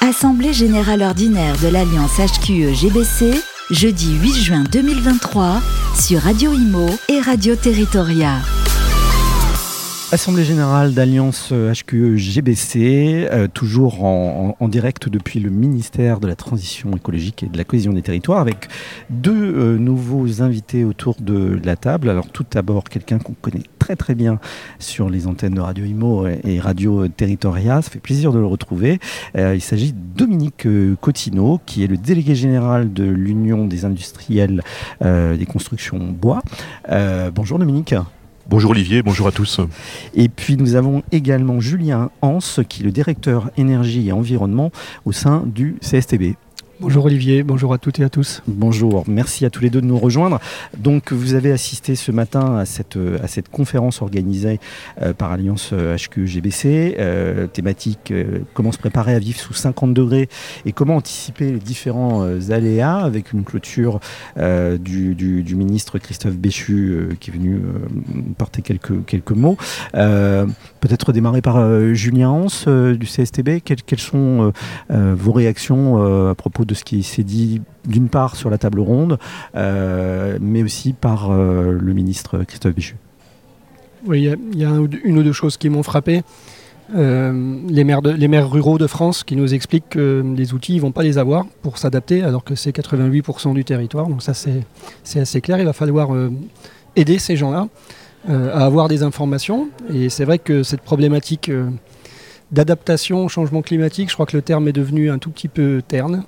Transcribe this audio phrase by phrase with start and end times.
[0.00, 3.34] Assemblée générale ordinaire de l'Alliance HQE-GBC,
[3.70, 5.60] jeudi 8 juin 2023,
[5.98, 8.40] sur Radio Imo et Radio Territoria.
[10.14, 17.42] Assemblée générale d'Alliance HQE-GBC, euh, toujours en, direct depuis le ministère de la Transition écologique
[17.42, 18.68] et de la cohésion des territoires, avec
[19.10, 22.08] deux euh, nouveaux invités autour de la table.
[22.08, 24.38] Alors tout d'abord, quelqu'un qu'on connaît très très bien
[24.78, 27.82] sur les antennes de Radio Imo et Radio Territoria.
[27.82, 29.00] Ça fait plaisir de le retrouver.
[29.36, 30.68] Euh, il s'agit de Dominique
[31.00, 34.62] Cotineau, qui est le délégué général de l'Union des industriels
[35.02, 36.40] des constructions bois.
[37.34, 37.96] bonjour Dominique.
[38.46, 39.60] Bonjour Olivier, bonjour à tous.
[40.14, 44.70] Et puis nous avons également Julien Hans, qui est le directeur énergie et environnement
[45.06, 46.34] au sein du CSTB.
[46.80, 48.42] Bonjour Olivier, bonjour à toutes et à tous.
[48.48, 50.40] Bonjour, merci à tous les deux de nous rejoindre.
[50.76, 52.98] Donc vous avez assisté ce matin à cette,
[53.52, 54.58] conférence organisée
[55.00, 60.28] euh, par Alliance HQGBC, euh, thématique euh, comment se préparer à vivre sous 50 degrés
[60.66, 64.00] et comment anticiper les différents aléas avec une clôture
[64.36, 67.60] du, ministre Christophe Béchu qui est venu
[68.36, 69.56] porter quelques, quelques mots.
[69.92, 73.60] Peut-être démarrer par Julien Hans du CSTB.
[73.64, 74.52] Quelles, quelles sont
[74.90, 79.18] vos réactions à propos de ce qui s'est dit d'une part sur la table ronde,
[79.56, 82.96] euh, mais aussi par euh, le ministre Christophe Bichu.
[84.06, 84.70] Oui, il y, a
[85.04, 86.22] une ou deux choses qui m'ont frappé.
[86.94, 90.82] Euh, les, maires les maires ruraux de France qui nous expliquent que les outils ne
[90.82, 94.06] vont pas les avoir pour s'adapter, alors que c'est 88% du territoire.
[94.06, 95.58] Donc ça, c'est assez clair.
[95.58, 96.10] Il va falloir
[96.96, 97.68] aider ces gens-là
[98.28, 99.68] à avoir des informations.
[99.90, 101.50] Et c'est vrai que cette problématique
[102.52, 105.82] d'adaptation au changement climatique, je crois que le terme est devenu un tout petit peu
[105.86, 106.24] terne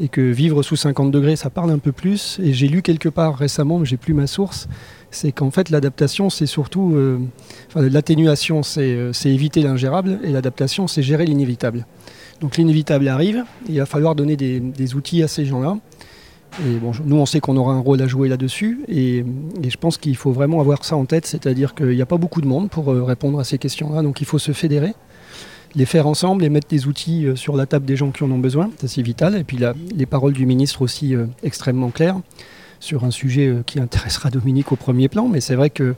[0.00, 2.38] et que vivre sous 50 degrés, ça parle un peu plus.
[2.42, 4.68] Et j'ai lu quelque part récemment, mais j'ai plus ma source,
[5.10, 7.18] c'est qu'en fait l'adaptation, c'est surtout, euh,
[7.76, 11.86] l'atténuation, euh, c'est éviter l'ingérable, et l'adaptation, c'est gérer l'inévitable.
[12.40, 15.78] Donc l'inévitable arrive, il va falloir donner des, outils à ces gens-là.
[16.64, 19.24] Et bon, nous, on sait qu'on aura un rôle à jouer là-dessus, et,
[19.66, 22.40] je pense qu'il faut vraiment avoir ça en tête, c'est-à-dire qu'il n'y a pas beaucoup
[22.40, 24.94] de monde pour euh, répondre à ces questions-là, donc il faut se fédérer
[25.76, 28.30] les faire ensemble et mettre des outils euh, sur la table des gens qui en
[28.30, 29.36] ont besoin, c'est vital.
[29.36, 29.58] Et puis
[29.94, 32.16] les paroles du ministre aussi euh, extrêmement claires
[32.80, 35.94] sur un sujet euh, qui intéressera Dominique au premier plan, mais c'est vrai que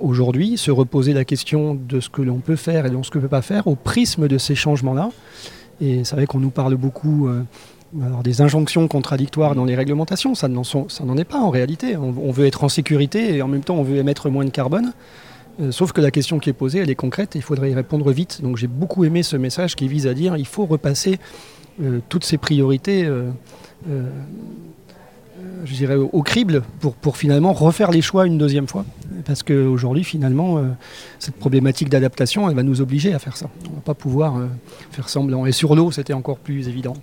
[0.00, 3.18] aujourd'hui, se reposer la question de ce que l'on peut faire et de ce que
[3.18, 5.10] l'on ne peut pas faire au prisme de ces changements-là.
[5.80, 7.30] Et c'est vrai qu'on nous parle beaucoup
[8.24, 11.96] des injonctions contradictoires dans les réglementations, ça n'en est pas en réalité.
[11.96, 14.92] on, veut être en sécurité et en même temps on veut émettre moins de carbone.
[15.60, 17.74] Euh, sauf que la question qui est posée, elle est concrète et il faudrait y
[17.74, 18.40] répondre vite.
[18.42, 21.18] Donc j'ai beaucoup aimé ce message qui vise à dire il faut repasser
[21.82, 23.30] euh, toutes ces priorités, euh,
[25.64, 28.84] je dirais, au, crible pour, pour, finalement refaire les choix une deuxième fois.
[29.24, 30.62] Parce qu'aujourd'hui, finalement,
[31.18, 33.50] cette problématique d'adaptation, elle va nous obliger à faire ça.
[33.66, 34.40] On ne va pas pouvoir
[34.90, 35.44] faire semblant.
[35.44, 36.94] Et sur l'eau, c'était encore plus évident.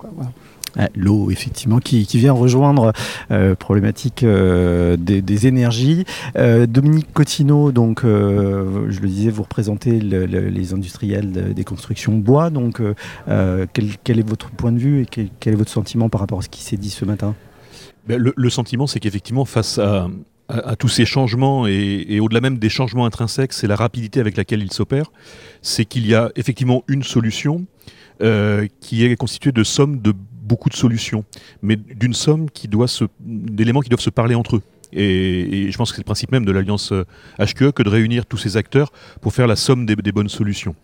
[0.96, 2.94] L'eau, effectivement, qui, vient rejoindre
[3.32, 6.06] euh, problématique euh, des, énergies.
[6.38, 12.50] Euh, Dominique Cotineau, donc, je le disais, vous représentez les industriels des constructions bois.
[12.50, 12.82] Donc,
[13.26, 16.50] quel, est votre point de vue et quel, est votre sentiment par rapport à ce
[16.50, 17.36] qui s'est dit ce matin?
[18.08, 20.08] Ben, le, sentiment, c'est qu'effectivement, face à,
[20.78, 24.62] tous ces changements et, et au-delà même des changements intrinsèques, c'est la rapidité avec laquelle
[24.62, 25.12] ils s'opèrent.
[25.62, 27.66] C'est qu'il y a effectivement une solution
[28.80, 30.14] qui est constituée de sommes de
[30.46, 31.26] beaucoup de solutions,
[31.62, 34.62] mais d'une somme qui doit se, d'éléments qui doivent se parler entre eux.
[34.94, 36.94] Et, je pense que c'est le principe même de l'alliance
[37.40, 38.92] HQE euh, que de réunir tous ces acteurs
[39.22, 40.76] pour faire la somme des, bonnes solutions.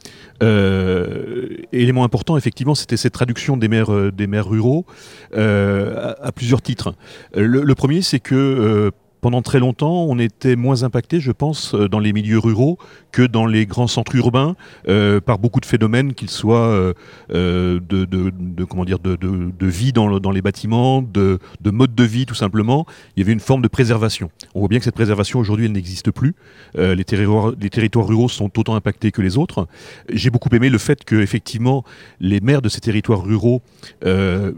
[0.43, 4.11] Euh, élément important, effectivement, c'était cette traduction des maires, euh,
[4.41, 4.85] ruraux
[5.33, 6.93] à, plusieurs titres.
[7.35, 11.99] Le premier, c'est que pendant très longtemps, on était moins impacté, je pense, euh, dans
[11.99, 12.77] les milieux ruraux
[13.11, 14.55] que dans les grands centres urbains
[14.87, 16.93] euh, par beaucoup de phénomènes, qu'ils soient
[17.31, 19.17] euh, de, comment dire, de,
[19.61, 22.85] vie dans, dans, les bâtiments, de, mode de vie tout simplement.
[23.15, 24.31] Il y avait une forme de préservation.
[24.55, 26.33] On voit bien que cette préservation aujourd'hui, elle n'existe plus.
[26.75, 29.67] les, territoires, les territoires ruraux sont autant impactés que les autres.
[30.11, 31.83] J'ai beaucoup aimé le fait que effectivement
[32.19, 33.61] les maires de ces territoires ruraux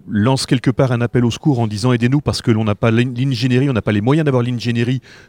[0.07, 2.91] lancent quelque part un appel au secours en disant aidez-nous parce que l'on n'a pas
[2.91, 4.43] l'ingénierie, on n'a pas les moyens d'avoir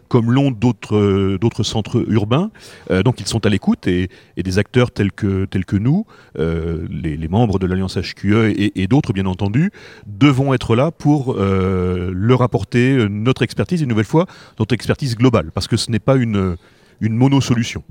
[0.09, 2.51] comme l'ont d'autres euh, centres urbains.
[2.91, 6.07] Euh, donc ils sont à l'écoute et, des acteurs tels que, nous,
[6.39, 9.71] euh, les, membres de l'Alliance HQE et, d'autres bien entendu,
[10.07, 14.27] devons être là pour leur apporter notre expertise, une nouvelle fois,
[14.59, 16.57] notre expertise globale, parce que ce n'est pas une
[17.01, 17.83] une monosolution.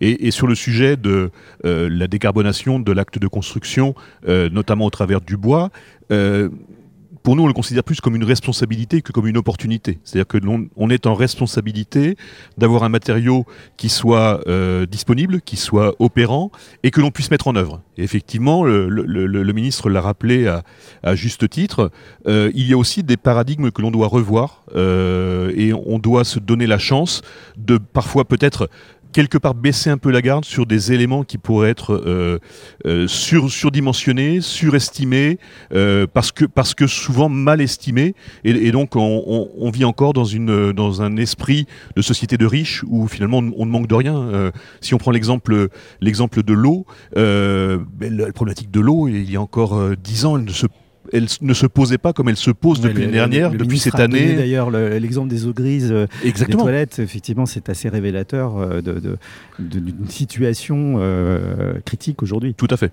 [0.00, 1.30] Et, sur le sujet de
[1.64, 3.94] la décarbonation de l'acte de construction,
[4.26, 5.70] notamment au travers du bois,
[7.28, 9.98] pour nous, on le considère plus comme une responsabilité que comme une opportunité.
[10.02, 12.16] C'est-à-dire que l'on on est en responsabilité
[12.56, 13.44] d'avoir un matériau
[13.76, 16.50] qui soit euh, disponible, qui soit opérant
[16.84, 17.82] et que l'on puisse mettre en œuvre.
[17.98, 20.62] Effectivement, le, ministre l'a rappelé à,
[21.02, 21.90] à juste titre,
[22.26, 26.24] euh, il y a aussi des paradigmes que l'on doit revoir euh, et on doit
[26.24, 27.20] se donner la chance
[27.58, 28.70] de parfois peut-être
[29.12, 32.38] quelque part baisser un peu la garde sur des éléments qui pourraient être euh,
[32.86, 35.38] euh, sur, surdimensionnés, surestimés,
[35.72, 38.14] euh, parce, que, parce que souvent mal estimés.
[38.44, 41.66] Et, donc on, vit encore dans, une, dans un esprit
[41.96, 44.50] de société de riches où finalement on, ne manque de rien.
[44.80, 45.68] Si on prend l'exemple
[46.00, 50.52] de l'eau, ben, la problématique de l'eau, il y a encore dix ans, elle ne
[50.52, 50.66] se
[51.12, 53.94] elle ne se posait pas comme elle se pose depuis l'année dernière, le depuis cette
[54.00, 54.34] année.
[54.36, 56.28] D'ailleurs, le- l'exemple des eaux grises euh, des
[56.62, 59.16] toilettes, effectivement, c'est assez révélateur euh, de- de-
[59.58, 62.54] de- d'une situation euh, critique aujourd'hui.
[62.54, 62.92] Tout à fait.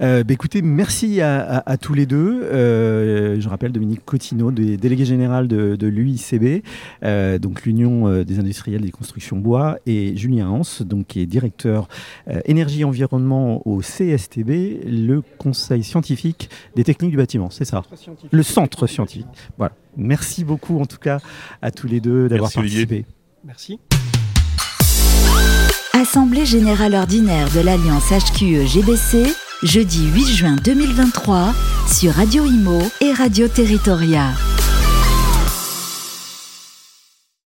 [0.00, 2.42] Euh, bah, écoutez, merci à, à- à tous les deux.
[2.44, 6.62] Euh, je rappelle Dominique Cotineau, délégué général de, de l'UICB,
[7.02, 11.88] euh, donc l'Union des industriels des constructions bois, et Julien Hans, donc qui est directeur
[12.28, 17.50] euh, énergie et environnement au CSTB, le Conseil scientifique des techniques du bâtiment.
[17.50, 17.82] C'est ça.
[18.30, 19.26] Le centre scientifique.
[19.56, 19.74] Voilà.
[19.96, 21.18] Merci beaucoup en tout cas
[21.60, 23.04] à tous les deux d'avoir participé.
[23.44, 23.80] Merci.
[25.94, 31.52] Assemblée générale ordinaire de l'Alliance HQE-GBC, jeudi 8 juin 2023,
[31.92, 34.47] sur Radio Imo et Radio Territoria.